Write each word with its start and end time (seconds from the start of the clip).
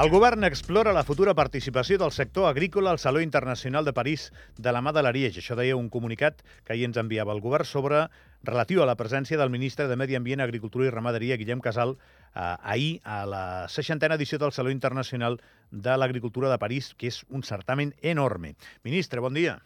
El 0.00 0.08
govern 0.08 0.46
explora 0.46 0.94
la 0.96 1.02
futura 1.04 1.34
participació 1.36 1.98
del 2.00 2.12
sector 2.16 2.46
agrícola 2.48 2.88
al 2.90 2.98
Saló 2.98 3.20
Internacional 3.20 3.84
de 3.84 3.92
París 3.92 4.30
de 4.56 4.72
la 4.72 4.80
mà 4.80 4.94
de 4.96 5.02
l'Ariège. 5.04 5.42
Això 5.42 5.56
deia 5.58 5.76
un 5.76 5.90
comunicat 5.92 6.40
que 6.64 6.72
ahir 6.72 6.86
ens 6.88 6.96
enviava 6.96 7.34
el 7.36 7.42
govern 7.44 7.68
sobre 7.68 8.06
relatiu 8.48 8.80
a 8.80 8.86
la 8.88 8.96
presència 8.96 9.36
del 9.36 9.52
ministre 9.52 9.90
de 9.90 9.98
Medi 10.00 10.16
Ambient, 10.16 10.40
Agricultura 10.40 10.86
i 10.86 10.94
Ramaderia, 10.94 11.36
Guillem 11.36 11.60
Casal, 11.60 11.98
eh, 12.32 12.56
ahir 12.62 13.00
a 13.04 13.26
la 13.28 13.44
60a 13.68 14.16
edició 14.16 14.40
del 14.40 14.56
Saló 14.56 14.72
Internacional 14.72 15.36
de 15.70 15.98
l'Agricultura 15.98 16.48
de 16.48 16.62
París, 16.62 16.94
que 16.96 17.12
és 17.12 17.26
un 17.28 17.42
certamen 17.42 17.92
enorme. 18.00 18.54
Ministre, 18.88 19.20
bon 19.20 19.36
dia. 19.36 19.58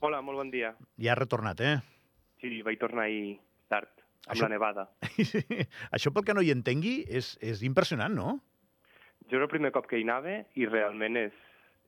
Hola, 0.00 0.20
molt 0.22 0.38
bon 0.38 0.50
dia. 0.52 0.72
Ja 1.02 1.12
ha 1.14 1.18
retornat, 1.18 1.60
eh? 1.60 1.76
Sí, 2.40 2.60
vaig 2.62 2.78
tornar 2.78 3.08
ahir 3.08 3.38
tard, 3.70 3.90
amb 4.26 4.34
Això- 4.36 4.46
la 4.46 4.52
nevada. 4.54 4.84
Això 5.96 6.12
pel 6.14 6.24
que 6.24 6.34
no 6.36 6.44
hi 6.44 6.52
entengui 6.54 7.00
és, 7.08 7.32
és 7.42 7.62
impressionant, 7.66 8.14
no? 8.14 8.38
Jo 9.28 9.36
era 9.40 9.48
el 9.48 9.52
primer 9.52 9.72
cop 9.74 9.88
que 9.90 9.98
hi 9.98 10.06
anava 10.06 10.38
i 10.56 10.66
realment 10.70 11.18
és, 11.20 11.34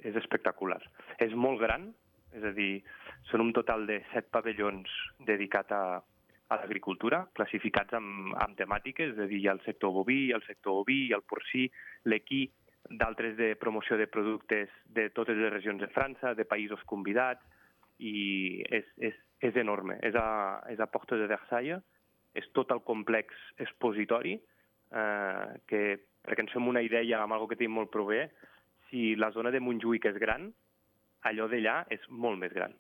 és 0.03 0.17
espectacular. 0.19 0.81
És 1.23 1.33
molt 1.39 1.61
gran, 1.63 1.93
és 2.35 2.45
a 2.45 2.53
dir, 2.57 2.83
són 3.31 3.47
un 3.47 3.53
total 3.57 3.87
de 3.87 4.01
set 4.13 4.29
pavellons 4.35 4.91
dedicats 5.27 5.73
a, 5.73 6.01
a 6.51 6.59
l'agricultura, 6.59 7.23
classificats 7.39 7.95
amb, 7.97 8.35
amb 8.43 8.59
temàtiques, 8.59 9.15
és 9.15 9.23
a 9.23 9.29
dir, 9.31 9.39
hi 9.45 9.49
ha 9.49 9.55
el 9.55 9.63
sector 9.65 9.95
boví, 9.95 10.33
el 10.35 10.43
sector 10.49 10.83
oví, 10.83 11.13
el 11.15 11.23
porcí, 11.23 11.69
l'equí, 12.11 12.43
d'altres 12.91 13.37
de 13.39 13.55
promoció 13.61 13.97
de 14.01 14.09
productes 14.11 14.69
de 14.91 15.09
totes 15.15 15.39
les 15.39 15.53
regions 15.53 15.81
de 15.81 15.89
França, 15.95 16.35
de 16.35 16.45
països 16.49 16.83
convidats, 16.91 17.45
i 18.01 18.63
és, 18.73 18.87
és, 18.99 19.17
és 19.45 19.57
enorme. 19.61 19.99
És 20.07 20.17
a, 20.17 20.27
és 20.73 20.81
a 20.81 20.89
Porta 20.91 21.19
de 21.21 21.29
Versailles, 21.31 21.83
és 22.35 22.47
tot 22.57 22.71
el 22.75 22.83
complex 22.87 23.37
expositori, 23.61 24.37
eh, 24.95 25.47
que 25.71 25.83
perquè 26.25 26.45
ens 26.45 26.53
fem 26.55 26.69
una 26.69 26.83
idea 26.85 27.23
amb 27.23 27.37
algo 27.37 27.49
que 27.51 27.59
tenim 27.59 27.79
molt 27.79 27.93
prové, 27.93 28.29
si 28.91 29.15
la 29.17 29.31
zona 29.35 29.53
de 29.55 29.61
Montjuïc 29.63 30.07
és 30.11 30.19
gran, 30.21 30.51
allò 31.29 31.49
d'allà 31.49 31.83
és 31.93 32.05
molt 32.11 32.41
més 32.41 32.53
gran. 32.53 32.75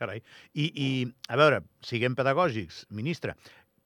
Carai. 0.00 0.22
I, 0.56 0.70
I, 0.70 0.88
a 1.28 1.36
veure, 1.36 1.60
siguem 1.84 2.16
pedagògics, 2.16 2.86
ministre, 2.96 3.34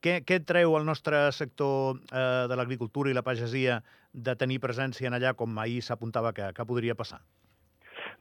què, 0.05 0.21
què 0.27 0.39
treu 0.47 0.77
el 0.79 0.85
nostre 0.87 1.27
sector 1.35 1.97
eh, 1.97 2.45
de 2.51 2.59
l'agricultura 2.61 3.11
i 3.11 3.17
la 3.17 3.25
pagesia 3.27 3.81
de 4.13 4.37
tenir 4.39 4.61
presència 4.63 5.11
en 5.11 5.17
allà, 5.19 5.35
com 5.35 5.59
ahir 5.59 5.81
s'apuntava 5.83 6.33
que, 6.37 6.53
que 6.55 6.69
podria 6.69 6.95
passar? 6.95 7.23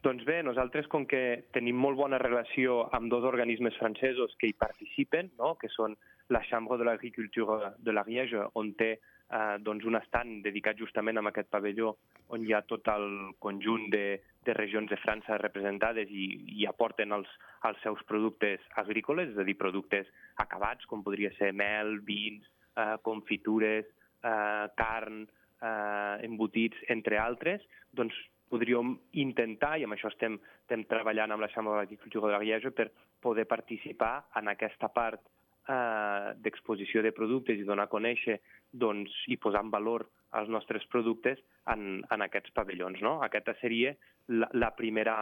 Doncs 0.04 0.26
bé, 0.28 0.42
nosaltres, 0.44 0.90
com 0.92 1.06
que 1.08 1.46
tenim 1.56 1.78
molt 1.80 1.96
bona 1.96 2.18
relació 2.20 2.82
amb 2.98 3.08
dos 3.12 3.24
organismes 3.24 3.76
francesos 3.80 4.34
que 4.40 4.50
hi 4.50 4.56
participen, 4.60 5.30
no? 5.40 5.54
que 5.56 5.70
són 5.72 5.96
la 6.36 6.42
Chambre 6.44 6.76
de 6.82 6.88
l'Agriculture 6.90 7.70
de 7.80 7.94
l'Ariège, 7.96 8.42
on 8.60 8.74
té 8.76 8.90
eh, 8.98 9.56
doncs 9.64 9.88
un 9.88 9.96
estant 9.96 10.34
dedicat 10.44 10.76
justament 10.82 11.22
a 11.22 11.24
aquest 11.32 11.48
pavelló, 11.56 11.94
on 12.36 12.44
hi 12.44 12.52
ha 12.52 12.60
tot 12.68 12.92
el 12.92 13.08
conjunt 13.46 13.88
de, 13.96 14.20
de 14.44 14.58
regions 14.58 14.92
de 14.92 15.00
França 15.00 15.40
representades 15.40 16.12
i, 16.12 16.28
i 16.52 16.68
aporten 16.68 17.16
els, 17.16 17.32
els 17.72 17.80
seus 17.86 18.04
productes 18.10 18.68
agrícoles, 18.84 19.32
és 19.32 19.40
a 19.40 19.48
dir, 19.48 19.56
productes 19.56 20.12
acabats, 20.44 20.84
com 20.92 21.08
podria 21.08 21.32
ser 21.40 21.54
mel, 21.56 22.02
vins, 22.04 22.44
eh, 22.76 22.98
confitures, 23.08 23.88
eh, 24.20 24.68
carn, 24.84 25.24
eh, 25.64 26.28
embotits, 26.28 26.84
entre 26.92 27.24
altres, 27.24 27.64
doncs 27.96 28.20
podríem 28.54 28.94
intentar, 29.26 29.76
i 29.80 29.88
amb 29.88 29.98
això 29.98 30.12
estem, 30.14 30.38
estem 30.62 30.86
treballant 30.90 31.34
amb 31.34 31.42
la 31.42 31.50
Chambre 31.54 31.80
d'Agricultura 31.80 32.30
de 32.30 32.36
l'Ariège, 32.36 32.74
per 32.78 32.92
poder 33.24 33.48
participar 33.50 34.16
en 34.38 34.52
aquesta 34.54 34.92
part 34.94 35.24
eh, 35.68 36.34
d'exposició 36.44 37.02
de 37.02 37.14
productes 37.16 37.58
i 37.60 37.66
donar 37.68 37.88
a 37.88 37.94
conèixer 37.94 38.40
doncs, 38.72 39.14
i 39.34 39.40
posar 39.42 39.64
en 39.66 39.72
valor 39.74 40.06
els 40.38 40.50
nostres 40.50 40.86
productes 40.90 41.42
en, 41.70 42.02
en 42.12 42.26
aquests 42.26 42.54
pavellons. 42.58 43.02
No? 43.06 43.20
Aquesta 43.26 43.56
seria 43.62 43.94
la, 44.34 44.50
la, 44.54 44.72
primera, 44.78 45.16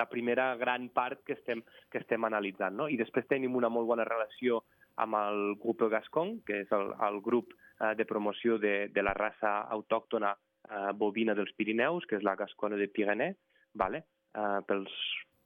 la 0.00 0.06
primera 0.10 0.52
gran 0.60 0.88
part 0.94 1.24
que 1.26 1.34
estem, 1.38 1.64
que 1.90 2.02
estem 2.02 2.26
analitzant. 2.28 2.76
No? 2.78 2.86
I 2.88 2.98
després 3.00 3.26
tenim 3.30 3.58
una 3.58 3.70
molt 3.72 3.90
bona 3.90 4.06
relació 4.06 4.62
amb 5.00 5.16
el 5.18 5.56
grup 5.62 5.82
Gascon, 5.90 6.38
que 6.46 6.62
és 6.64 6.72
el, 6.76 6.92
el 7.06 7.18
grup 7.24 7.54
eh, 7.54 7.94
de 7.98 8.06
promoció 8.06 8.58
de, 8.62 8.88
de 8.94 9.02
la 9.02 9.16
raça 9.16 9.60
autòctona 9.76 10.34
eh, 10.70 10.92
bovina 10.94 11.34
dels 11.34 11.52
Pirineus, 11.58 12.06
que 12.06 12.18
és 12.18 12.24
la 12.26 12.36
Gascona 12.38 12.78
de 12.80 12.88
Pirenè, 12.88 13.32
vale? 13.74 14.04
eh, 14.34 14.60
pels, 14.66 14.94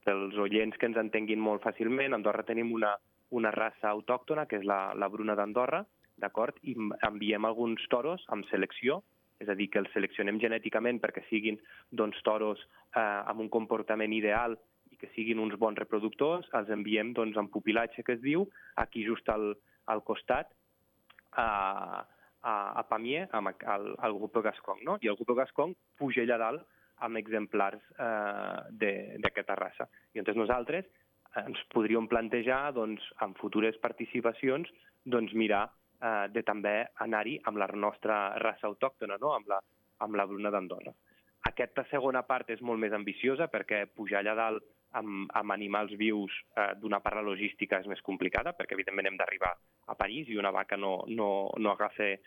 pels 0.05 0.37
oients 0.47 0.77
que 0.79 0.89
ens 0.91 1.01
entenguin 1.01 1.41
molt 1.41 1.65
fàcilment, 1.65 2.13
a 2.13 2.21
Andorra 2.21 2.45
tenim 2.47 2.73
una, 2.77 2.95
una 3.35 3.53
raça 3.55 3.91
autòctona, 3.91 4.47
que 4.47 4.61
és 4.61 4.69
la, 4.69 4.93
la 4.97 5.09
bruna 5.13 5.37
d'Andorra, 5.39 5.85
d'acord? 6.21 6.61
I 6.63 6.77
enviem 7.09 7.47
alguns 7.49 7.83
toros 7.91 8.25
amb 8.35 8.47
selecció, 8.51 9.03
és 9.43 9.51
a 9.51 9.57
dir, 9.59 9.69
que 9.73 9.81
els 9.83 9.91
seleccionem 9.93 10.39
genèticament 10.41 11.01
perquè 11.03 11.25
siguin 11.29 11.59
doncs, 11.91 12.21
toros 12.27 12.61
eh, 12.95 13.01
amb 13.03 13.43
un 13.43 13.51
comportament 13.53 14.13
ideal 14.15 14.55
i 14.93 14.99
que 15.01 15.11
siguin 15.17 15.41
uns 15.43 15.57
bons 15.59 15.81
reproductors, 15.81 16.47
els 16.55 16.71
enviem 16.71 17.13
doncs, 17.17 17.39
en 17.41 17.51
pupilatge, 17.51 18.05
que 18.07 18.15
es 18.15 18.23
diu, 18.23 18.47
aquí 18.79 19.03
just 19.07 19.29
al, 19.33 19.55
al 19.91 20.05
costat, 20.07 20.53
a, 21.35 22.05
a, 22.45 22.55
a 22.81 22.85
Pamier, 22.89 23.27
amb 23.33 23.51
el, 23.55 23.91
el 23.97 24.17
grup 24.21 24.37
Gascon, 24.45 24.85
no? 24.87 24.99
I 25.03 25.11
el 25.11 25.19
grup 25.21 25.37
Gascon 25.39 25.75
puja 25.99 26.25
allà 26.25 26.39
dalt 26.41 26.67
amb 27.05 27.19
exemplars 27.19 27.81
eh, 27.99 29.17
d'aquesta 29.25 29.57
raça. 29.59 29.89
I 30.13 30.21
llavors 30.21 30.39
nosaltres 30.39 30.91
ens 31.41 31.63
podríem 31.75 32.07
plantejar, 32.11 32.69
doncs, 32.77 33.03
en 33.25 33.35
futures 33.41 33.79
participacions, 33.83 34.71
doncs, 35.05 35.35
mirar 35.35 35.65
eh, 35.99 36.29
de 36.35 36.45
també 36.47 36.77
anar-hi 37.07 37.41
amb 37.51 37.59
la 37.59 37.69
nostra 37.75 38.21
raça 38.43 38.69
autòctona, 38.71 39.19
no? 39.21 39.35
amb, 39.35 39.51
la, 39.51 39.61
amb 40.07 40.21
la 40.21 40.29
bruna 40.31 40.53
d'Andorra. 40.55 40.95
Aquesta 41.51 41.85
segona 41.91 42.23
part 42.25 42.49
és 42.55 42.63
molt 42.65 42.81
més 42.81 42.95
ambiciosa 42.97 43.51
perquè 43.53 43.85
pujar 43.93 44.23
allà 44.23 44.37
dalt 44.39 44.71
amb, 44.97 45.27
amb 45.35 45.53
animals 45.53 45.93
vius 45.99 46.33
eh, 46.55 46.73
d'una 46.81 47.03
part 47.05 47.19
la 47.19 47.27
logística 47.27 47.81
és 47.83 47.91
més 47.91 48.05
complicada, 48.07 48.55
perquè 48.57 48.79
evidentment 48.79 49.11
hem 49.11 49.19
d'arribar 49.21 49.57
a 49.87 49.97
París 49.99 50.31
i 50.31 50.39
una 50.41 50.53
vaca 50.55 50.77
no, 50.77 51.03
no, 51.09 51.29
no 51.59 51.73
agafa 51.73 52.07
eh, 52.15 52.19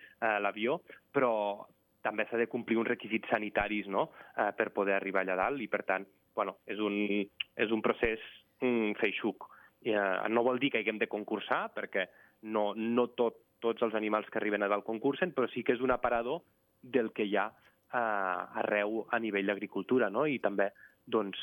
l'avió, 0.44 0.80
però 1.12 1.66
també 2.06 2.28
s'ha 2.28 2.40
de 2.40 2.48
complir 2.52 2.78
uns 2.80 2.90
requisits 2.90 3.30
sanitaris 3.32 3.90
no? 3.92 4.10
eh, 4.38 4.52
per 4.58 4.72
poder 4.76 4.96
arribar 4.98 5.24
allà 5.26 5.38
dalt 5.40 5.62
i, 5.64 5.68
per 5.72 5.84
tant, 5.88 6.06
bueno, 6.38 6.58
és, 6.70 6.80
un, 6.80 7.26
és 7.58 7.74
un 7.74 7.84
procés 7.84 8.22
mm, 8.62 8.98
feixuc. 9.02 9.50
Eh, 9.88 10.00
no 10.30 10.46
vol 10.46 10.62
dir 10.62 10.72
que 10.74 10.82
haguem 10.84 11.02
de 11.02 11.10
concursar, 11.12 11.68
perquè 11.76 12.08
no, 12.54 12.72
no 12.78 13.10
tot, 13.18 13.42
tots 13.64 13.84
els 13.86 13.98
animals 13.98 14.30
que 14.32 14.40
arriben 14.42 14.64
a 14.64 14.72
dalt 14.72 14.86
concursen, 14.86 15.34
però 15.34 15.50
sí 15.52 15.66
que 15.66 15.76
és 15.76 15.84
un 15.84 15.94
aparador 15.94 16.44
del 16.82 17.12
que 17.16 17.26
hi 17.26 17.36
ha 17.38 17.48
eh, 17.50 18.60
arreu 18.64 19.04
a 19.12 19.20
nivell 19.20 19.50
d'agricultura, 19.50 20.12
no? 20.14 20.28
i 20.30 20.40
també 20.44 20.70
doncs, 21.06 21.42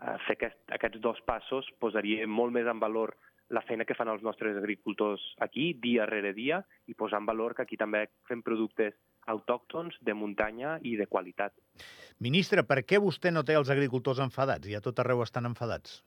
eh, 0.00 0.16
fer 0.26 0.36
aquest, 0.38 0.60
aquests 0.76 1.00
dos 1.02 1.20
passos 1.26 1.68
posaria 1.80 2.26
molt 2.28 2.54
més 2.54 2.68
en 2.70 2.82
valor 2.82 3.16
la 3.54 3.62
feina 3.62 3.86
que 3.86 3.96
fan 3.96 4.10
els 4.10 4.24
nostres 4.26 4.56
agricultors 4.58 5.22
aquí, 5.46 5.72
dia 5.80 6.06
rere 6.10 6.34
dia, 6.36 6.60
i 6.90 6.96
posar 6.98 7.22
en 7.22 7.28
valor 7.30 7.54
que 7.54 7.62
aquí 7.64 7.78
també 7.80 8.06
fem 8.28 8.42
productes 8.42 8.96
autòctons, 9.30 9.96
de 10.04 10.14
muntanya 10.14 10.78
i 10.82 10.96
de 11.00 11.06
qualitat. 11.08 11.54
Ministre, 12.20 12.64
per 12.68 12.82
què 12.84 13.00
vostè 13.00 13.32
no 13.32 13.44
té 13.46 13.56
els 13.56 13.70
agricultors 13.72 14.20
enfadats? 14.20 14.68
I 14.68 14.76
a 14.76 14.82
tot 14.84 15.00
arreu 15.00 15.22
estan 15.24 15.48
enfadats. 15.48 16.02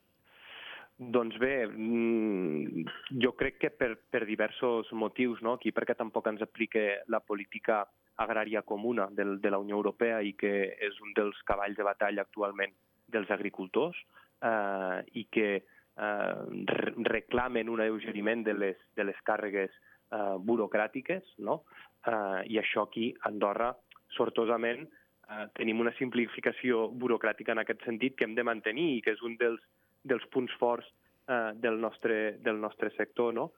Doncs 0.97 1.37
bé, 1.37 1.67
mm, 1.67 2.85
jo 3.21 3.31
crec 3.37 3.59
que 3.61 3.69
per, 3.69 3.91
per 4.09 4.25
diversos 4.25 4.89
motius, 4.93 5.43
no? 5.45 5.53
aquí 5.53 5.71
perquè 5.71 5.93
tampoc 5.97 6.25
ens 6.27 6.41
aplica 6.41 6.81
la 7.07 7.19
política 7.21 7.83
agrària 8.17 8.63
comuna 8.65 9.05
del, 9.13 9.37
de 9.41 9.51
la 9.53 9.59
Unió 9.61 9.77
Europea 9.77 10.23
i 10.25 10.33
que 10.33 10.53
és 10.73 10.97
un 11.05 11.13
dels 11.13 11.37
cavalls 11.45 11.77
de 11.77 11.85
batalla 11.85 12.25
actualment 12.25 12.73
dels 13.13 13.29
agricultors 13.29 13.99
eh, 14.41 15.03
i 15.13 15.27
que 15.29 15.61
eh, 15.97 16.93
reclamen 17.09 17.69
un 17.69 17.81
alleugeriment 17.81 18.43
de 18.45 18.53
les, 18.53 18.77
de 18.95 19.03
les 19.07 19.19
càrregues 19.25 19.71
eh, 20.11 20.35
burocràtiques, 20.39 21.35
no? 21.39 21.63
eh, 22.05 22.41
i 22.53 22.59
això 22.61 22.87
aquí, 22.87 23.11
a 23.21 23.31
Andorra, 23.31 23.71
sortosament, 24.15 24.85
eh, 25.27 25.45
tenim 25.57 25.81
una 25.83 25.93
simplificació 25.97 26.87
burocràtica 26.89 27.55
en 27.55 27.63
aquest 27.63 27.85
sentit 27.85 28.17
que 28.17 28.27
hem 28.27 28.35
de 28.37 28.45
mantenir 28.47 28.89
i 28.97 29.01
que 29.05 29.15
és 29.17 29.23
un 29.25 29.37
dels, 29.39 29.63
dels 30.03 30.25
punts 30.33 30.53
forts 30.61 30.87
eh, 31.27 31.53
del, 31.55 31.79
nostre, 31.81 32.37
del 32.43 32.61
nostre 32.61 32.93
sector, 32.97 33.33
no? 33.33 33.51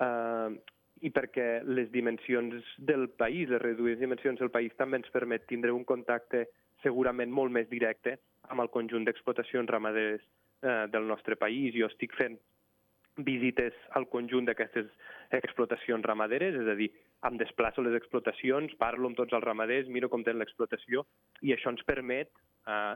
Eh, 0.00 0.58
I 0.98 1.12
perquè 1.14 1.60
les 1.62 1.92
dimensions 1.94 2.64
del 2.82 3.04
país, 3.14 3.46
les 3.46 3.62
reduïdes 3.62 4.00
dimensions 4.00 4.40
del 4.40 4.50
país, 4.50 4.72
també 4.74 4.98
ens 4.98 5.12
permet 5.14 5.44
tindre 5.46 5.70
un 5.70 5.84
contacte 5.86 6.48
segurament 6.82 7.30
molt 7.30 7.54
més 7.54 7.68
directe 7.70 8.16
amb 8.50 8.64
el 8.64 8.70
conjunt 8.74 9.06
d'explotacions 9.06 9.70
ramaderes 9.70 10.24
eh, 10.62 10.86
del 10.92 11.06
nostre 11.06 11.36
país. 11.36 11.74
Jo 11.76 11.88
estic 11.90 12.14
fent 12.18 12.38
visites 13.18 13.74
al 13.98 14.06
conjunt 14.08 14.46
d'aquestes 14.46 14.88
explotacions 15.34 16.04
ramaderes, 16.06 16.54
és 16.54 16.68
a 16.70 16.76
dir, 16.78 16.88
em 17.26 17.38
desplaço 17.40 17.82
les 17.82 17.96
explotacions, 17.98 18.74
parlo 18.78 19.10
amb 19.10 19.18
tots 19.18 19.34
els 19.34 19.44
ramaders, 19.44 19.90
miro 19.90 20.08
com 20.08 20.22
tenen 20.22 20.38
l'explotació, 20.42 21.04
i 21.42 21.54
això 21.54 21.72
ens 21.74 21.82
permet, 21.86 22.30
eh, 22.66 22.94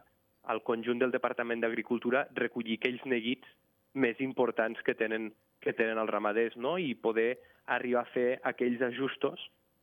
al 0.52 0.62
conjunt 0.66 0.98
del 0.98 1.14
Departament 1.14 1.62
d'Agricultura, 1.62 2.26
recollir 2.34 2.78
aquells 2.78 3.02
neguits 3.06 3.48
més 3.94 4.18
importants 4.20 4.80
que 4.82 4.94
tenen, 4.94 5.32
que 5.60 5.74
tenen 5.78 5.98
els 5.98 6.10
ramaders, 6.10 6.56
no? 6.56 6.78
i 6.78 6.94
poder 6.94 7.36
arribar 7.66 8.02
a 8.02 8.12
fer 8.14 8.40
aquells 8.42 8.80
ajustos 8.82 9.42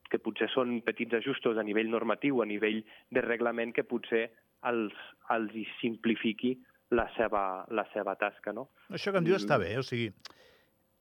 que 0.09 0.19
potser 0.19 0.49
són 0.49 0.79
petits 0.81 1.13
ajustos 1.19 1.57
a 1.57 1.63
nivell 1.63 1.91
normatiu, 1.91 2.41
a 2.41 2.47
nivell 2.49 2.81
de 3.13 3.21
reglament, 3.21 3.71
que 3.75 3.85
potser 3.85 4.25
els, 4.67 4.95
els 5.29 5.53
hi 5.55 5.67
simplifiqui 5.79 6.57
la 6.95 7.05
seva, 7.15 7.65
la 7.69 7.85
seva 7.93 8.15
tasca. 8.19 8.53
No? 8.55 8.69
Això 8.89 9.13
que 9.13 9.21
em 9.21 9.27
diu 9.27 9.37
està 9.37 9.59
bé, 9.61 9.75
o 9.79 9.85
sigui, 9.85 10.09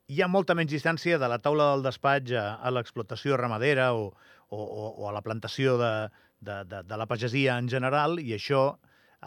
hi 0.09 0.23
ha 0.23 0.29
molta 0.29 0.57
menys 0.57 0.73
distància 0.73 1.19
de 1.21 1.29
la 1.29 1.41
taula 1.45 1.73
del 1.73 1.85
despatx 1.87 2.33
a, 2.37 2.47
a 2.61 2.73
l'explotació 2.73 3.37
ramadera 3.41 3.91
o, 3.97 4.11
o, 4.49 4.61
o 4.89 5.09
a 5.09 5.15
la 5.17 5.25
plantació 5.25 5.77
de, 5.81 5.93
de, 6.41 6.63
de, 6.69 6.83
de 6.89 7.01
la 7.01 7.09
pagesia 7.11 7.59
en 7.61 7.69
general, 7.69 8.19
i 8.21 8.33
això 8.37 8.79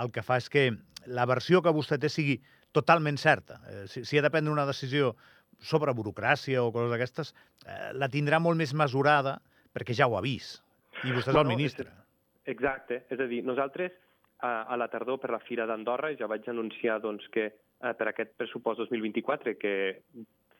el 0.01 0.11
que 0.13 0.23
fa 0.25 0.39
és 0.41 0.49
que 0.49 0.69
la 1.05 1.27
versió 1.29 1.61
que 1.61 1.73
vostè 1.75 1.99
té 2.01 2.09
sigui 2.09 2.39
totalment 2.71 3.17
certa. 3.19 3.59
Eh, 3.67 3.85
si, 3.91 4.05
si 4.07 4.17
ha 4.17 4.25
de 4.25 4.31
prendre 4.33 4.53
una 4.53 4.65
decisió 4.69 5.15
sobre 5.61 5.93
burocràcia 5.93 6.63
o 6.63 6.71
coses 6.73 6.93
d'aquestes, 6.93 7.33
eh, 7.65 7.91
la 7.93 8.09
tindrà 8.09 8.39
molt 8.39 8.57
més 8.57 8.73
mesurada 8.73 9.39
perquè 9.75 9.95
ja 9.97 10.07
ho 10.07 10.17
ha 10.17 10.23
vist. 10.25 10.61
I 11.03 11.11
vostè 11.11 11.31
és 11.31 11.35
bueno, 11.35 11.49
el 11.49 11.57
ministre. 11.57 11.91
És, 11.91 12.55
exacte. 12.55 13.03
És 13.11 13.19
a 13.19 13.27
dir, 13.29 13.41
nosaltres 13.47 13.93
a, 14.41 14.75
la 14.77 14.87
tardor 14.89 15.19
per 15.21 15.31
la 15.33 15.41
Fira 15.45 15.67
d'Andorra 15.69 16.13
ja 16.17 16.29
vaig 16.29 16.47
anunciar 16.49 16.99
doncs, 17.01 17.27
que 17.33 17.45
eh, 17.49 17.93
per 17.97 18.07
aquest 18.09 18.33
pressupost 18.39 18.81
2024, 18.83 19.55
que 19.61 19.73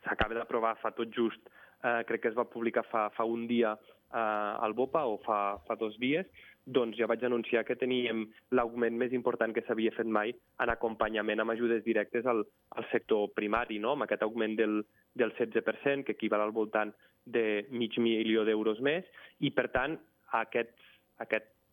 s'acaba 0.06 0.38
d'aprovar 0.38 0.76
fa 0.82 0.94
tot 0.98 1.12
just, 1.14 1.42
eh, 1.84 2.02
crec 2.08 2.22
que 2.24 2.32
es 2.32 2.38
va 2.38 2.50
publicar 2.50 2.86
fa, 2.90 3.10
fa 3.16 3.26
un 3.26 3.48
dia 3.50 3.74
eh, 3.74 4.66
al 4.66 4.74
BOPA 4.78 5.06
o 5.10 5.18
fa, 5.26 5.42
fa 5.68 5.78
dos 5.80 5.98
dies, 6.02 6.30
doncs 6.66 6.98
ja 7.00 7.08
vaig 7.10 7.24
anunciar 7.26 7.64
que 7.66 7.76
teníem 7.76 8.28
l'augment 8.54 8.98
més 8.98 9.14
important 9.18 9.54
que 9.54 9.64
s'havia 9.66 9.94
fet 9.96 10.06
mai 10.06 10.34
en 10.62 10.70
acompanyament 10.70 11.42
amb 11.42 11.56
ajudes 11.56 11.82
directes 11.84 12.28
al, 12.30 12.44
al 12.78 12.86
sector 12.92 13.32
primari, 13.34 13.80
no? 13.82 13.96
amb 13.96 14.06
aquest 14.06 14.22
augment 14.28 14.54
del, 14.60 14.84
del 15.18 15.34
16%, 15.40 16.06
que 16.06 16.14
equival 16.18 16.46
al 16.46 16.54
voltant 16.54 16.94
de 17.26 17.66
mig 17.74 17.98
milió 17.98 18.46
d'euros 18.46 18.82
més, 18.82 19.10
i 19.40 19.50
per 19.50 19.70
tant 19.74 19.98
aquest, 20.38 20.78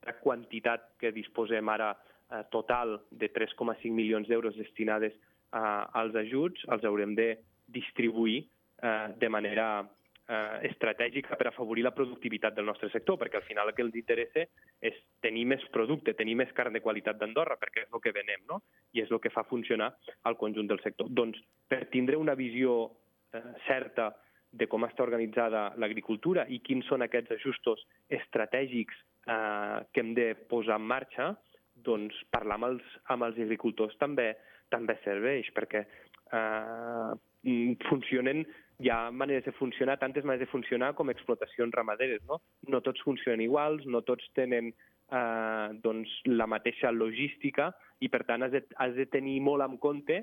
aquesta 0.08 0.22
quantitat 0.22 0.96
que 0.98 1.12
disposem 1.12 1.68
ara 1.68 1.92
eh, 1.92 2.44
total 2.50 3.00
de 3.10 3.28
3,5 3.32 3.92
milions 3.92 4.28
d'euros 4.28 4.56
destinades 4.56 5.12
eh, 5.12 5.58
als 5.92 6.14
ajuts 6.14 6.64
els 6.68 6.84
haurem 6.84 7.14
de 7.14 7.38
distribuir 7.66 8.46
eh, 8.82 9.08
de 9.18 9.28
manera 9.28 9.84
eh, 10.28 10.68
estratègica 10.68 11.36
per 11.36 11.48
afavorir 11.48 11.84
la 11.84 11.92
productivitat 11.92 12.54
del 12.54 12.66
nostre 12.66 12.90
sector, 12.90 13.18
perquè 13.18 13.36
al 13.36 13.46
final 13.48 13.68
el 13.68 13.74
que 13.74 13.84
els 13.84 13.96
interessa 13.96 14.46
és 14.80 14.96
tenir 15.20 15.44
més 15.46 15.64
producte, 15.72 16.14
tenir 16.14 16.36
més 16.36 16.52
carn 16.52 16.72
de 16.72 16.80
qualitat 16.84 17.18
d'Andorra, 17.18 17.58
perquè 17.60 17.84
és 17.84 17.92
el 17.92 18.00
que 18.00 18.14
venem, 18.14 18.46
no? 18.48 18.62
I 18.92 19.04
és 19.04 19.12
el 19.12 19.20
que 19.20 19.32
fa 19.34 19.44
funcionar 19.44 19.92
el 20.24 20.38
conjunt 20.40 20.68
del 20.68 20.80
sector. 20.84 21.10
Doncs, 21.10 21.40
per 21.68 21.86
tindre 21.92 22.16
una 22.16 22.36
visió 22.38 22.88
eh, 23.32 23.44
certa 23.66 24.14
de 24.50 24.64
com 24.64 24.86
està 24.86 25.04
organitzada 25.04 25.74
l'agricultura 25.76 26.46
i 26.48 26.62
quins 26.64 26.86
són 26.88 27.04
aquests 27.04 27.34
ajustos 27.36 27.82
estratègics 28.08 28.96
eh, 29.28 29.78
que 29.92 30.04
hem 30.04 30.14
de 30.16 30.32
posar 30.50 30.78
en 30.80 30.88
marxa, 30.90 31.32
doncs 31.86 32.16
parlar 32.34 32.58
amb 32.58 32.70
els, 32.72 32.94
amb 33.14 33.28
els 33.28 33.38
agricultors 33.44 33.96
també 34.02 34.32
també 34.72 34.98
serveix, 35.04 35.48
perquè 35.56 35.84
eh, 35.84 37.12
funcionen 37.88 38.42
hi 38.78 38.90
ha 38.92 38.98
maneres 39.10 39.46
de 39.46 39.54
funcionar, 39.58 39.98
tantes 39.98 40.26
maneres 40.26 40.46
de 40.46 40.52
funcionar 40.52 40.92
com 40.94 41.10
explotacions 41.10 41.74
ramaderes, 41.74 42.22
no? 42.28 42.40
No 42.70 42.80
tots 42.84 43.02
funcionen 43.02 43.42
iguals, 43.42 43.86
no 43.90 44.04
tots 44.06 44.28
tenen 44.38 44.70
eh, 44.70 45.68
doncs, 45.82 46.12
la 46.30 46.46
mateixa 46.46 46.92
logística 46.94 47.72
i, 47.98 48.10
per 48.12 48.22
tant, 48.28 48.46
has 48.46 48.54
de, 48.54 48.62
has 48.78 48.94
de 48.94 49.08
tenir 49.10 49.40
molt 49.42 49.66
en 49.66 49.78
compte 49.82 50.20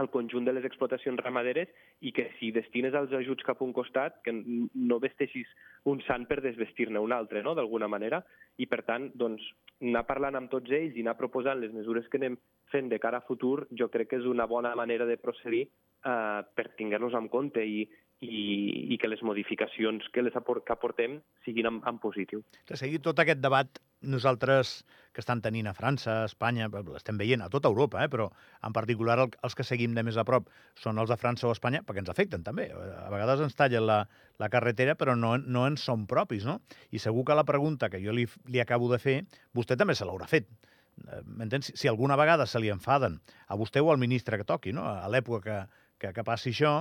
el 0.00 0.10
conjunt 0.12 0.44
de 0.44 0.52
les 0.52 0.66
explotacions 0.68 1.20
ramaderes 1.22 1.70
i 2.04 2.12
que 2.12 2.28
si 2.38 2.50
destines 2.52 2.94
els 2.98 3.12
ajuts 3.16 3.46
cap 3.46 3.60
a 3.60 3.64
un 3.64 3.72
costat, 3.76 4.20
que 4.24 4.34
no 4.34 4.98
vesteixis 5.02 5.48
un 5.88 6.02
sant 6.06 6.26
per 6.28 6.42
desvestir-ne 6.44 7.00
un 7.00 7.14
altre, 7.16 7.42
no?, 7.42 7.54
d'alguna 7.56 7.88
manera. 7.88 8.22
I, 8.60 8.68
per 8.68 8.82
tant, 8.88 9.08
doncs, 9.14 9.44
anar 9.80 10.06
parlant 10.08 10.36
amb 10.36 10.52
tots 10.52 10.72
ells 10.72 10.96
i 10.96 11.04
anar 11.04 11.16
proposant 11.20 11.60
les 11.60 11.72
mesures 11.72 12.08
que 12.12 12.20
anem 12.20 12.38
fent 12.72 12.90
de 12.92 13.00
cara 13.00 13.22
a 13.22 13.26
futur, 13.28 13.66
jo 13.72 13.88
crec 13.92 14.12
que 14.12 14.20
és 14.20 14.28
una 14.28 14.48
bona 14.50 14.74
manera 14.76 15.06
de 15.08 15.18
procedir 15.20 15.66
eh, 15.66 16.40
per 16.56 16.68
tinguer-los 16.76 17.16
en 17.16 17.28
compte 17.32 17.64
i, 17.64 17.86
i, 18.20 18.40
i 18.86 18.98
que 19.00 19.10
les 19.10 19.22
modificacions 19.26 20.06
que 20.14 20.22
les 20.22 20.36
que 20.36 20.72
aportem 20.72 21.18
siguin 21.44 21.66
en, 21.70 21.80
en 21.88 21.98
positiu. 21.98 22.42
De 22.68 22.78
seguir 22.78 23.00
tot 23.02 23.18
aquest 23.18 23.40
debat, 23.42 23.80
nosaltres 24.06 24.84
que 25.12 25.22
estan 25.24 25.40
tenint 25.42 25.66
a 25.66 25.74
França, 25.74 26.20
a 26.22 26.28
Espanya, 26.28 26.68
l'estem 26.68 27.18
veient 27.18 27.42
a 27.42 27.48
tota 27.52 27.70
Europa, 27.72 28.02
eh? 28.04 28.10
però 28.12 28.28
en 28.66 28.76
particular 28.76 29.18
el, 29.22 29.32
els 29.42 29.56
que 29.56 29.66
seguim 29.66 29.96
de 29.96 30.04
més 30.06 30.18
a 30.20 30.26
prop 30.28 30.50
són 30.78 31.00
els 31.02 31.10
de 31.10 31.18
França 31.18 31.48
o 31.48 31.54
Espanya, 31.56 31.82
perquè 31.86 32.04
ens 32.04 32.12
afecten 32.12 32.44
també. 32.46 32.68
A 32.70 33.08
vegades 33.12 33.42
ens 33.42 33.58
tallen 33.58 33.86
la, 33.88 34.02
la 34.38 34.50
carretera, 34.52 34.94
però 34.94 35.16
no, 35.18 35.34
no 35.38 35.66
ens 35.66 35.86
són 35.88 36.06
propis, 36.06 36.46
no? 36.46 36.60
I 36.92 37.02
segur 37.02 37.26
que 37.26 37.38
la 37.38 37.46
pregunta 37.48 37.90
que 37.90 38.02
jo 38.04 38.14
li, 38.14 38.28
li 38.52 38.62
acabo 38.62 38.92
de 38.92 39.00
fer, 39.02 39.18
vostè 39.56 39.78
també 39.80 39.96
se 39.96 40.06
l'haurà 40.06 40.28
fet. 40.30 40.52
Eh, 40.96 41.22
m'entens? 41.26 41.72
Si 41.76 41.88
alguna 41.88 42.16
vegada 42.16 42.46
se 42.46 42.60
li 42.60 42.70
enfaden 42.72 43.18
a 43.48 43.58
vostè 43.58 43.82
o 43.82 43.90
al 43.92 44.00
ministre 44.00 44.38
que 44.38 44.48
toqui, 44.48 44.72
no? 44.76 44.86
a 44.88 45.08
l'època 45.12 45.42
que, 45.44 45.58
que, 45.98 46.12
que 46.12 46.24
passi 46.24 46.52
això, 46.54 46.72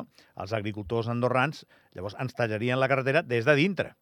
els 0.42 0.54
agricultors 0.54 1.10
andorrans 1.12 1.66
llavors 1.96 2.18
ens 2.20 2.36
tallarien 2.38 2.80
la 2.80 2.90
carretera 2.92 3.24
des 3.24 3.46
de 3.48 3.56
dintre, 3.56 3.94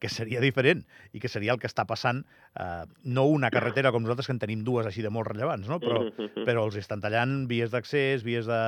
que 0.00 0.08
seria 0.08 0.40
diferent 0.40 0.82
i 1.12 1.20
que 1.20 1.28
seria 1.28 1.52
el 1.54 1.60
que 1.60 1.68
està 1.68 1.84
passant, 1.88 2.22
eh, 2.58 2.84
no 3.04 3.26
una 3.30 3.50
carretera 3.52 3.92
com 3.92 4.02
nosaltres, 4.02 4.28
que 4.28 4.36
en 4.36 4.42
tenim 4.42 4.64
dues 4.64 4.88
així 4.88 5.04
de 5.04 5.12
molt 5.12 5.28
rellevants, 5.28 5.68
no? 5.68 5.80
però, 5.82 6.06
però 6.46 6.64
els 6.68 6.78
estan 6.80 7.02
tallant 7.04 7.44
vies 7.50 7.70
d'accés, 7.74 8.24
vies 8.26 8.48
de 8.48 8.60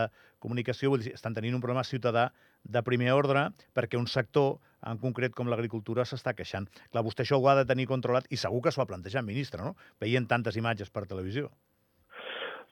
comunicació, 0.42 0.92
vull 0.92 1.04
dir, 1.06 1.14
estan 1.16 1.34
tenint 1.34 1.56
un 1.56 1.64
problema 1.64 1.86
ciutadà 1.86 2.30
de 2.62 2.82
primer 2.86 3.12
ordre 3.16 3.48
perquè 3.74 3.98
un 3.98 4.08
sector 4.10 4.58
en 4.86 4.98
concret 4.98 5.34
com 5.34 5.50
l'agricultura 5.50 6.04
s'està 6.06 6.34
queixant. 6.34 6.66
Clar, 6.90 7.04
vostè 7.06 7.22
això 7.24 7.38
ho 7.38 7.46
ha 7.48 7.56
de 7.60 7.66
tenir 7.68 7.86
controlat 7.90 8.26
i 8.30 8.38
segur 8.40 8.64
que 8.64 8.72
s'ho 8.74 8.82
ha 8.82 8.90
plantejat, 8.90 9.24
ministre, 9.24 9.62
no? 9.62 9.76
Veient 10.02 10.26
tantes 10.30 10.58
imatges 10.58 10.90
per 10.90 11.06
televisió. 11.06 11.52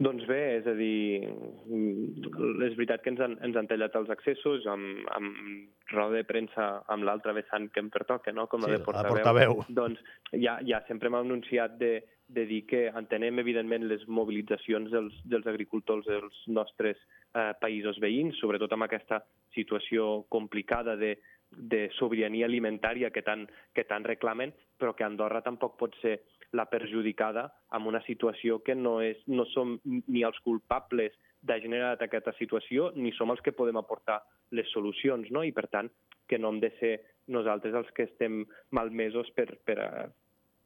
Doncs 0.00 0.24
bé, 0.24 0.38
és 0.56 0.66
a 0.70 0.72
dir, 0.72 1.28
mm, 1.28 2.62
és 2.64 2.76
veritat 2.78 3.02
que 3.04 3.10
ens 3.12 3.20
han, 3.20 3.34
ens 3.44 3.56
han 3.56 3.66
tallat 3.68 3.98
els 3.98 4.08
accessos 4.14 4.64
amb, 4.72 5.02
amb 5.12 5.90
roda 5.92 6.16
de 6.16 6.24
premsa 6.24 6.68
amb 6.88 7.04
l'altra 7.04 7.34
vessant 7.36 7.68
que 7.74 7.82
em 7.84 7.90
pertoca, 7.92 8.32
no? 8.32 8.46
com 8.48 8.64
sí, 8.64 8.70
la 8.70 8.78
de 8.78 8.84
portaveu. 8.86 9.18
La 9.18 9.18
portaveu. 9.18 9.60
Doncs 9.68 10.00
ja, 10.32 10.56
ja 10.64 10.80
sempre 10.88 11.10
hem 11.10 11.18
anunciat 11.20 11.76
de, 11.82 11.92
de 12.32 12.46
dir 12.48 12.62
que 12.70 12.86
entenem, 12.88 13.42
evidentment, 13.44 13.84
les 13.90 14.06
mobilitzacions 14.08 14.88
dels, 14.94 15.20
dels 15.28 15.50
agricultors 15.52 16.08
dels 16.08 16.40
nostres 16.48 16.96
eh, 16.96 17.52
països 17.60 18.00
veïns, 18.00 18.40
sobretot 18.40 18.72
amb 18.72 18.88
aquesta 18.88 19.20
situació 19.52 20.24
complicada 20.32 20.96
de, 20.96 21.18
de 21.50 21.88
sobirania 21.98 22.46
alimentària 22.46 23.10
que 23.10 23.22
tant, 23.26 23.46
que 23.74 23.84
tant 23.84 24.04
reclamen, 24.06 24.52
però 24.78 24.94
que 24.96 25.04
Andorra 25.04 25.42
tampoc 25.42 25.76
pot 25.78 25.96
ser 26.00 26.20
la 26.56 26.66
perjudicada 26.70 27.46
amb 27.76 27.86
una 27.90 28.00
situació 28.06 28.60
que 28.66 28.74
no, 28.74 28.98
és, 29.02 29.18
no 29.26 29.46
som 29.50 29.76
ni 29.84 30.22
els 30.26 30.38
culpables 30.46 31.14
de 31.40 31.56
generar 31.62 31.96
aquesta 32.00 32.34
situació, 32.38 32.90
ni 32.96 33.12
som 33.16 33.30
els 33.32 33.42
que 33.44 33.54
podem 33.56 33.78
aportar 33.80 34.20
les 34.56 34.68
solucions, 34.74 35.30
no? 35.30 35.44
i 35.44 35.52
per 35.56 35.68
tant 35.72 35.90
que 36.28 36.38
no 36.38 36.50
hem 36.50 36.60
de 36.62 36.70
ser 36.78 36.94
nosaltres 37.32 37.74
els 37.74 37.90
que 37.96 38.06
estem 38.10 38.42
malmesos 38.76 39.30
per, 39.34 39.48
per, 39.64 39.78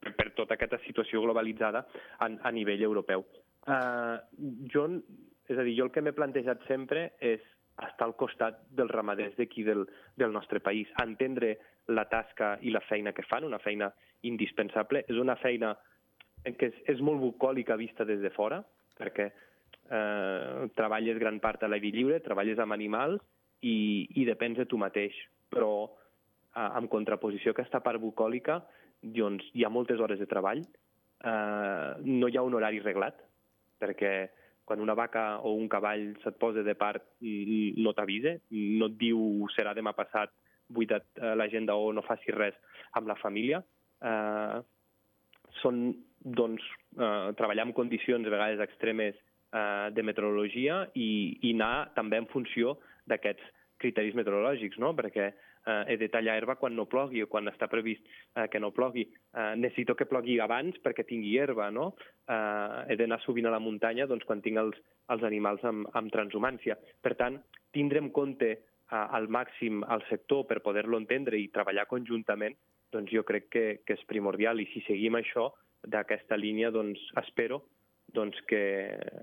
per, 0.01 0.15
per 0.19 0.31
tota 0.37 0.57
aquesta 0.57 0.81
situació 0.87 1.23
globalitzada 1.25 1.85
a, 2.19 2.29
a 2.29 2.53
nivell 2.53 2.83
europeu. 2.85 3.25
Uh, 3.65 4.21
jo, 4.73 4.89
és 5.49 5.57
a 5.57 5.65
dir, 5.65 5.77
jo 5.79 5.87
el 5.89 5.93
que 5.93 6.03
m'he 6.05 6.17
plantejat 6.17 6.65
sempre 6.69 7.11
és 7.21 7.45
estar 7.83 8.07
al 8.07 8.15
costat 8.17 8.61
dels 8.71 8.93
ramaders 8.93 9.35
d'aquí 9.39 9.65
del, 9.67 9.85
del 10.17 10.33
nostre 10.33 10.61
país, 10.61 10.91
entendre 11.03 11.57
la 11.91 12.07
tasca 12.09 12.55
i 12.63 12.71
la 12.71 12.83
feina 12.87 13.13
que 13.13 13.25
fan, 13.27 13.45
una 13.45 13.59
feina 13.59 13.91
indispensable. 14.23 15.05
És 15.09 15.19
una 15.21 15.37
feina 15.41 15.75
que 16.45 16.71
és, 16.71 16.79
és 16.95 17.03
molt 17.05 17.21
bucòlica 17.23 17.77
vista 17.81 18.07
des 18.07 18.23
de 18.23 18.31
fora, 18.35 18.61
perquè 18.99 19.31
eh, 19.31 20.69
treballes 20.77 21.19
gran 21.19 21.41
part 21.43 21.65
a 21.65 21.71
l'aire 21.71 21.93
lliure, 21.93 22.23
treballes 22.25 22.61
amb 22.63 22.77
animals 22.77 23.21
i, 23.61 24.07
i 24.21 24.25
depens 24.29 24.61
de 24.61 24.69
tu 24.71 24.79
mateix. 24.81 25.17
Però 25.53 25.75
eh, 25.85 26.71
en 26.79 26.89
contraposició 26.93 27.53
a 27.53 27.59
aquesta 27.59 27.83
part 27.85 28.01
bucòlica, 28.03 28.61
doncs, 29.05 29.51
hi 29.53 29.65
ha 29.65 29.73
moltes 29.73 30.01
hores 30.01 30.21
de 30.21 30.31
treball, 30.31 30.63
eh, 31.25 31.91
no 32.05 32.31
hi 32.31 32.39
ha 32.39 32.47
un 32.47 32.57
horari 32.57 32.81
reglat, 32.85 33.19
perquè 33.83 34.15
quan 34.65 34.81
una 34.81 34.97
vaca 34.97 35.41
o 35.45 35.53
un 35.55 35.69
cavall 35.69 36.15
se't 36.23 36.39
posa 36.41 36.63
de 36.65 36.75
part 36.75 37.05
no 37.21 37.93
t'avisa, 37.93 38.37
no 38.51 38.89
et 38.89 38.97
diu 39.01 39.49
serà 39.55 39.75
demà 39.77 39.93
passat, 39.97 40.33
buida't 40.69 41.05
eh, 41.21 41.35
l'agenda 41.37 41.77
o 41.77 41.93
no 41.93 42.03
facis 42.03 42.35
res 42.35 42.57
amb 42.97 43.11
la 43.11 43.19
família. 43.21 43.61
Eh, 44.01 44.61
són, 45.61 45.85
doncs, 46.25 46.65
eh, 46.97 47.33
treballar 47.39 47.69
en 47.69 47.75
condicions 47.77 48.27
a 48.27 48.33
vegades 48.33 48.63
extremes 48.65 49.19
eh, 49.19 49.91
de 49.93 50.03
meteorologia 50.03 50.85
i, 50.95 51.11
i 51.43 51.53
anar 51.55 51.91
també 51.99 52.21
en 52.21 52.31
funció 52.33 52.79
d'aquests 53.11 53.53
criteris 53.83 54.17
meteorològics, 54.17 54.81
no? 54.81 54.95
perquè 54.97 55.33
eh, 55.67 55.85
he 55.89 55.97
de 56.01 56.09
tallar 56.13 56.37
herba 56.39 56.57
quan 56.61 56.77
no 56.77 56.87
plogui 56.91 57.23
o 57.25 57.29
quan 57.31 57.49
està 57.51 57.69
previst 57.71 58.05
eh, 58.07 58.47
que 58.53 58.61
no 58.61 58.73
plogui. 58.77 59.07
Eh, 59.07 59.55
necessito 59.61 59.97
que 59.97 60.09
plogui 60.11 60.39
abans 60.41 60.79
perquè 60.85 61.07
tingui 61.09 61.37
herba, 61.41 61.71
no? 61.75 61.93
Eh, 62.29 62.93
he 62.93 62.99
d'anar 63.01 63.21
sovint 63.25 63.49
a 63.49 63.55
la 63.55 63.63
muntanya 63.63 64.09
doncs, 64.11 64.27
quan 64.29 64.43
tinc 64.45 64.61
els, 64.61 64.79
els 65.15 65.27
animals 65.27 65.65
amb, 65.65 65.89
amb 65.95 66.13
transhumància. 66.15 66.79
Per 67.03 67.15
tant, 67.21 67.41
tindre 67.75 68.03
en 68.03 68.11
compte 68.15 68.51
eh, 68.55 68.61
al 68.95 69.29
màxim 69.29 69.85
el 69.85 70.07
sector 70.11 70.47
per 70.51 70.63
poder-lo 70.65 71.01
entendre 71.01 71.41
i 71.41 71.53
treballar 71.55 71.89
conjuntament, 71.91 72.57
doncs 72.95 73.11
jo 73.11 73.25
crec 73.27 73.51
que, 73.51 73.67
que 73.87 73.99
és 73.99 74.09
primordial. 74.11 74.61
I 74.61 74.71
si 74.73 74.85
seguim 74.87 75.19
això, 75.19 75.51
d'aquesta 75.85 76.37
línia, 76.41 76.71
doncs 76.73 77.01
espero 77.21 77.65
doncs, 78.15 78.39
que 78.47 78.61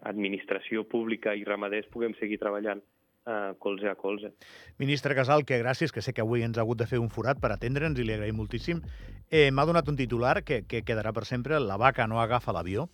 administració 0.09 0.83
pública 0.89 1.33
i 1.37 1.45
ramaders 1.47 1.87
puguem 1.93 2.13
seguir 2.19 2.41
treballant 2.41 2.81
eh, 3.25 3.53
colze 3.59 3.89
a 3.89 3.95
colze. 3.95 4.33
Ministre 4.77 5.15
Casal, 5.15 5.45
que 5.45 5.59
gràcies, 5.61 5.91
que 5.91 6.01
sé 6.01 6.13
que 6.13 6.21
avui 6.25 6.43
ens 6.43 6.57
ha 6.57 6.65
hagut 6.65 6.79
de 6.81 6.87
fer 6.89 6.99
un 6.99 7.09
forat 7.09 7.41
per 7.41 7.53
atendre'ns 7.53 7.99
i 7.99 8.05
li 8.05 8.15
agraïm 8.15 8.37
moltíssim. 8.39 8.81
Eh, 9.29 9.49
M'ha 9.51 9.65
donat 9.65 9.89
un 9.89 9.97
titular 9.99 10.41
que, 10.43 10.63
que 10.67 10.83
quedarà 10.87 11.13
per 11.13 11.25
sempre, 11.25 11.59
la 11.59 11.77
vaca 11.77 12.07
no 12.07 12.21
agafa 12.21 12.53
l'avió, 12.55 12.89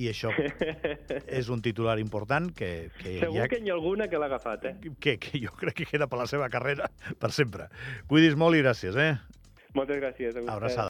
i 0.00 0.08
això 0.10 0.30
és 1.40 1.50
un 1.52 1.60
titular 1.62 1.98
important 2.00 2.48
que... 2.56 2.90
que 3.00 3.18
Segur 3.24 3.42
ha... 3.42 3.48
que 3.50 3.60
n'hi 3.60 3.72
ha 3.72 3.76
alguna 3.76 4.08
que 4.08 4.20
l'ha 4.20 4.30
agafat, 4.30 4.70
eh? 4.70 4.94
Que, 5.00 5.18
que 5.20 5.40
jo 5.42 5.52
crec 5.58 5.82
que 5.82 5.90
queda 5.92 6.08
per 6.08 6.20
la 6.22 6.28
seva 6.30 6.48
carrera 6.52 6.88
per 7.20 7.32
sempre. 7.36 7.68
Cuidis 8.08 8.38
molt 8.38 8.56
i 8.56 8.64
gràcies, 8.64 8.96
eh? 8.96 9.12
Moltes 9.74 10.00
gràcies. 10.00 10.34
Abraçada. 10.34 10.70